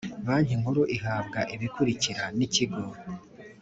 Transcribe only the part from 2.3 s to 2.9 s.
n ikigo